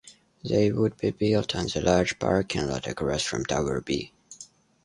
[0.43, 4.11] They would be built on the large parking lot across from Tower B.